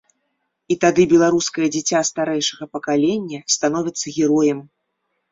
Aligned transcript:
І 0.75 0.75
тады 0.83 1.03
беларускае 1.11 1.67
дзіця 1.75 1.99
старэйшага 2.09 2.63
пакалення 2.77 3.39
становіцца 3.57 4.07
героем. 4.17 4.59